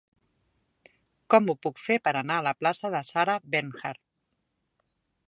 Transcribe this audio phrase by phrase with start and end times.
[1.33, 4.03] Com ho puc fer per anar a la plaça de Sarah Bernhardt?